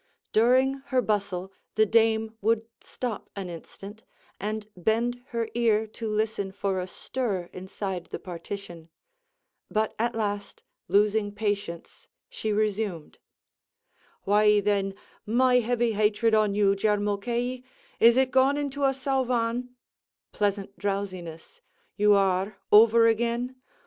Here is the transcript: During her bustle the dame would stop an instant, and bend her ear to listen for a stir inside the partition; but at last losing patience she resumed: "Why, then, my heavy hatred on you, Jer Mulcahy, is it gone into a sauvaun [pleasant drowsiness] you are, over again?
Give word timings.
During 0.33 0.79
her 0.87 0.99
bustle 0.99 1.53
the 1.75 1.85
dame 1.85 2.35
would 2.41 2.65
stop 2.83 3.29
an 3.35 3.49
instant, 3.51 4.03
and 4.39 4.67
bend 4.75 5.21
her 5.27 5.47
ear 5.53 5.85
to 5.85 6.09
listen 6.09 6.51
for 6.51 6.79
a 6.79 6.87
stir 6.87 7.51
inside 7.53 8.07
the 8.07 8.17
partition; 8.17 8.89
but 9.69 9.93
at 9.99 10.15
last 10.15 10.63
losing 10.87 11.31
patience 11.31 12.07
she 12.29 12.51
resumed: 12.51 13.19
"Why, 14.23 14.59
then, 14.59 14.95
my 15.27 15.59
heavy 15.59 15.91
hatred 15.91 16.33
on 16.33 16.55
you, 16.55 16.75
Jer 16.75 16.97
Mulcahy, 16.97 17.63
is 17.99 18.17
it 18.17 18.31
gone 18.31 18.57
into 18.57 18.85
a 18.85 18.95
sauvaun 18.95 19.75
[pleasant 20.31 20.79
drowsiness] 20.79 21.61
you 21.95 22.13
are, 22.15 22.57
over 22.71 23.05
again? 23.05 23.55